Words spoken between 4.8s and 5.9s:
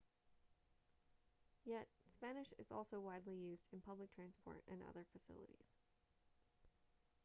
other facilities